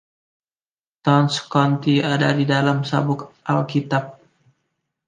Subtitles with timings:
[1.05, 3.21] Towns County ada di dalam Sabuk
[3.53, 4.05] Alkitab.